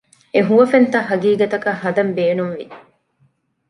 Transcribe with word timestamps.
އެ 0.33 0.39
ހުވަފެންތައް 0.47 1.07
ހަގީގަތަކަށް 1.11 1.81
ހަދަން 1.83 2.11
ބޭނުންވި 2.17 2.65